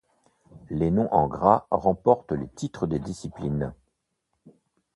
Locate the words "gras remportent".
1.27-2.31